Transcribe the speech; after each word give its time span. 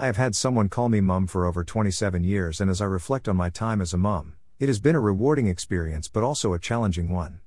I 0.00 0.06
have 0.06 0.16
had 0.16 0.34
someone 0.34 0.70
call 0.70 0.88
me 0.88 1.02
mum 1.02 1.26
for 1.26 1.44
over 1.44 1.62
27 1.62 2.24
years, 2.24 2.58
and 2.58 2.70
as 2.70 2.80
I 2.80 2.86
reflect 2.86 3.28
on 3.28 3.36
my 3.36 3.50
time 3.50 3.82
as 3.82 3.92
a 3.92 3.98
mum, 3.98 4.32
it 4.58 4.66
has 4.66 4.80
been 4.80 4.94
a 4.94 5.00
rewarding 5.00 5.46
experience 5.46 6.08
but 6.08 6.22
also 6.22 6.54
a 6.54 6.58
challenging 6.58 7.10
one. 7.10 7.40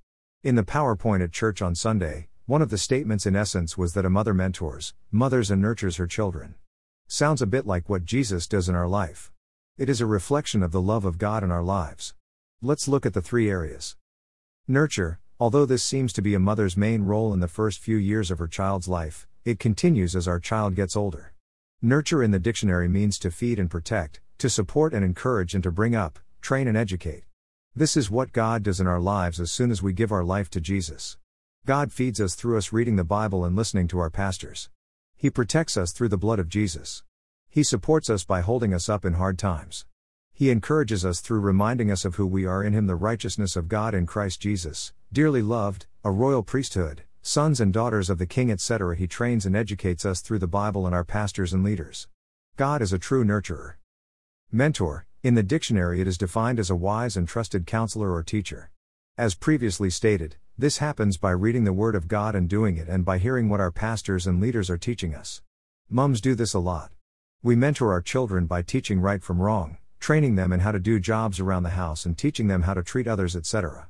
In 0.43 0.53
the 0.53 0.61
PowerPoint 0.61 1.23
at 1.23 1.31
church 1.31 1.63
on 1.63 1.73
Sunday, 1.73 2.27
one 2.45 2.61
of 2.61 2.69
the 2.69 2.77
statements 2.77 3.25
in 3.25 3.35
essence 3.35 3.75
was 3.75 3.95
that 3.95 4.05
a 4.05 4.09
mother 4.11 4.35
mentors, 4.35 4.93
mothers, 5.11 5.49
and 5.49 5.63
nurtures 5.63 5.95
her 5.95 6.05
children. 6.05 6.53
Sounds 7.07 7.41
a 7.41 7.47
bit 7.47 7.65
like 7.65 7.89
what 7.89 8.05
Jesus 8.05 8.45
does 8.45 8.69
in 8.69 8.75
our 8.75 8.87
life. 8.87 9.31
It 9.79 9.89
is 9.89 9.99
a 9.99 10.05
reflection 10.05 10.61
of 10.61 10.71
the 10.71 10.79
love 10.79 11.05
of 11.05 11.17
God 11.17 11.43
in 11.43 11.49
our 11.49 11.63
lives. 11.63 12.13
Let's 12.61 12.87
look 12.87 13.03
at 13.03 13.15
the 13.15 13.21
three 13.23 13.49
areas. 13.49 13.95
Nurture, 14.67 15.19
although 15.39 15.65
this 15.65 15.81
seems 15.81 16.13
to 16.13 16.21
be 16.21 16.35
a 16.35 16.39
mother's 16.39 16.77
main 16.77 17.01
role 17.01 17.33
in 17.33 17.39
the 17.39 17.47
first 17.47 17.79
few 17.79 17.97
years 17.97 18.29
of 18.29 18.37
her 18.37 18.47
child's 18.47 18.87
life, 18.87 19.25
it 19.43 19.57
continues 19.57 20.15
as 20.15 20.27
our 20.27 20.39
child 20.39 20.75
gets 20.75 20.95
older. 20.95 21.32
Nurture 21.85 22.23
in 22.23 22.31
the 22.31 22.39
dictionary 22.39 22.87
means 22.87 23.19
to 23.19 23.29
feed 23.29 23.59
and 23.59 23.69
protect, 23.69 24.21
to 24.37 24.49
support 24.49 24.93
and 24.93 25.03
encourage, 25.03 25.53
and 25.53 25.61
to 25.65 25.69
bring 25.69 25.93
up, 25.93 26.17
train 26.39 26.65
and 26.65 26.77
educate. 26.77 27.25
This 27.75 27.97
is 27.97 28.09
what 28.09 28.31
God 28.31 28.63
does 28.63 28.79
in 28.79 28.87
our 28.87 29.01
lives 29.01 29.37
as 29.37 29.51
soon 29.51 29.69
as 29.69 29.83
we 29.83 29.91
give 29.91 30.09
our 30.09 30.23
life 30.23 30.49
to 30.51 30.61
Jesus. 30.61 31.17
God 31.65 31.91
feeds 31.91 32.21
us 32.21 32.35
through 32.35 32.57
us 32.57 32.71
reading 32.71 32.95
the 32.95 33.03
Bible 33.03 33.43
and 33.43 33.53
listening 33.53 33.89
to 33.89 33.99
our 33.99 34.09
pastors. 34.09 34.69
He 35.17 35.29
protects 35.29 35.75
us 35.75 35.91
through 35.91 36.07
the 36.07 36.15
blood 36.15 36.39
of 36.39 36.47
Jesus. 36.47 37.03
He 37.49 37.63
supports 37.63 38.09
us 38.09 38.23
by 38.23 38.39
holding 38.39 38.73
us 38.73 38.87
up 38.87 39.03
in 39.03 39.15
hard 39.15 39.37
times. 39.37 39.85
He 40.31 40.51
encourages 40.51 41.03
us 41.03 41.19
through 41.19 41.41
reminding 41.41 41.91
us 41.91 42.05
of 42.05 42.15
who 42.15 42.25
we 42.25 42.45
are 42.45 42.63
in 42.63 42.71
Him, 42.71 42.87
the 42.87 42.95
righteousness 42.95 43.57
of 43.57 43.67
God 43.67 43.93
in 43.93 44.05
Christ 44.05 44.39
Jesus, 44.39 44.93
dearly 45.11 45.41
loved, 45.41 45.87
a 46.05 46.11
royal 46.11 46.43
priesthood, 46.43 47.03
sons 47.25 47.61
and 47.61 47.71
daughters 47.71 48.09
of 48.09 48.17
the 48.17 48.25
King, 48.25 48.51
etc. 48.51 48.97
He 48.97 49.07
trains 49.07 49.45
and 49.45 49.55
educates 49.55 50.05
us 50.05 50.19
through 50.19 50.39
the 50.39 50.45
Bible 50.45 50.85
and 50.85 50.93
our 50.93 51.05
pastors 51.05 51.53
and 51.53 51.63
leaders. 51.63 52.09
God 52.57 52.81
is 52.81 52.91
a 52.91 52.99
true 52.99 53.23
nurturer. 53.23 53.75
Mentor, 54.51 55.05
in 55.23 55.33
the 55.33 55.41
dictionary, 55.41 56.01
it 56.01 56.07
is 56.07 56.17
defined 56.17 56.59
as 56.59 56.69
a 56.69 56.75
wise 56.75 57.15
and 57.15 57.25
trusted 57.25 57.65
counselor 57.65 58.13
or 58.13 58.23
teacher. 58.23 58.71
As 59.17 59.35
previously 59.35 59.89
stated, 59.89 60.35
this 60.57 60.79
happens 60.79 61.15
by 61.15 61.31
reading 61.31 61.63
the 61.63 61.71
Word 61.71 61.95
of 61.95 62.09
God 62.09 62.35
and 62.35 62.49
doing 62.49 62.75
it, 62.75 62.89
and 62.89 63.05
by 63.05 63.19
hearing 63.19 63.47
what 63.47 63.61
our 63.61 63.71
pastors 63.71 64.27
and 64.27 64.41
leaders 64.41 64.69
are 64.69 64.77
teaching 64.77 65.15
us. 65.15 65.41
Mums 65.89 66.19
do 66.19 66.35
this 66.35 66.53
a 66.53 66.59
lot. 66.59 66.91
We 67.41 67.55
mentor 67.55 67.93
our 67.93 68.01
children 68.01 68.47
by 68.47 68.63
teaching 68.63 68.99
right 68.99 69.23
from 69.23 69.41
wrong, 69.41 69.77
training 70.01 70.35
them 70.35 70.51
in 70.51 70.59
how 70.59 70.73
to 70.73 70.79
do 70.79 70.99
jobs 70.99 71.39
around 71.39 71.63
the 71.63 71.69
house, 71.69 72.05
and 72.05 72.17
teaching 72.17 72.47
them 72.47 72.63
how 72.63 72.73
to 72.73 72.83
treat 72.83 73.07
others, 73.07 73.33
etc. 73.33 73.87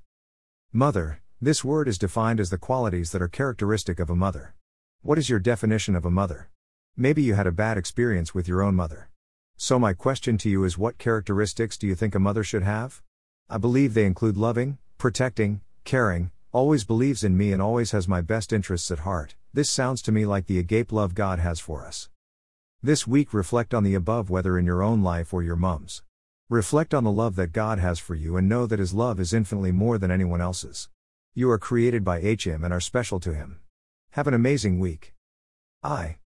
Mother, 0.71 1.22
this 1.43 1.61
word 1.61 1.89
is 1.89 1.97
defined 1.97 2.39
as 2.39 2.49
the 2.49 2.57
qualities 2.57 3.11
that 3.11 3.21
are 3.21 3.27
characteristic 3.27 3.99
of 3.99 4.09
a 4.09 4.15
mother. 4.15 4.53
What 5.01 5.17
is 5.17 5.29
your 5.29 5.39
definition 5.39 5.93
of 5.93 6.05
a 6.05 6.11
mother? 6.11 6.49
Maybe 6.95 7.21
you 7.21 7.33
had 7.33 7.47
a 7.47 7.51
bad 7.51 7.77
experience 7.77 8.33
with 8.33 8.47
your 8.47 8.61
own 8.61 8.75
mother. 8.75 9.09
So, 9.57 9.77
my 9.77 9.91
question 9.91 10.37
to 10.37 10.49
you 10.49 10.63
is 10.63 10.77
what 10.77 10.97
characteristics 10.97 11.77
do 11.77 11.85
you 11.85 11.95
think 11.95 12.15
a 12.15 12.19
mother 12.19 12.45
should 12.45 12.63
have? 12.63 13.01
I 13.49 13.57
believe 13.57 13.93
they 13.93 14.05
include 14.05 14.37
loving, 14.37 14.77
protecting, 14.97 15.59
caring, 15.83 16.31
always 16.53 16.85
believes 16.85 17.25
in 17.25 17.35
me, 17.35 17.51
and 17.51 17.61
always 17.61 17.91
has 17.91 18.07
my 18.07 18.21
best 18.21 18.53
interests 18.53 18.89
at 18.89 18.99
heart. 18.99 19.35
This 19.51 19.69
sounds 19.69 20.01
to 20.03 20.13
me 20.13 20.25
like 20.25 20.45
the 20.45 20.59
agape 20.59 20.93
love 20.93 21.13
God 21.13 21.39
has 21.39 21.59
for 21.59 21.85
us. 21.85 22.07
This 22.81 23.05
week, 23.05 23.33
reflect 23.33 23.73
on 23.73 23.83
the 23.83 23.95
above, 23.95 24.29
whether 24.29 24.57
in 24.57 24.65
your 24.65 24.81
own 24.81 25.03
life 25.03 25.33
or 25.33 25.43
your 25.43 25.57
mum's. 25.57 26.03
Reflect 26.49 26.93
on 26.93 27.03
the 27.03 27.11
love 27.11 27.35
that 27.35 27.51
God 27.51 27.79
has 27.79 27.99
for 27.99 28.15
you 28.15 28.37
and 28.37 28.47
know 28.47 28.65
that 28.65 28.79
His 28.79 28.93
love 28.93 29.19
is 29.19 29.33
infinitely 29.33 29.73
more 29.73 29.97
than 29.97 30.09
anyone 30.09 30.39
else's. 30.39 30.87
You 31.35 31.49
are 31.49 31.57
created 31.57 32.03
by 32.03 32.19
HM 32.21 32.63
and 32.63 32.71
are 32.71 32.79
special 32.79 33.19
to 33.21 33.33
Him. 33.33 33.59
Have 34.11 34.27
an 34.27 34.35
amazing 34.35 34.79
week. 34.79 35.15
I. 35.81 36.17